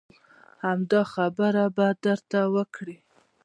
[0.65, 2.97] همدا خبره به درته وکړي.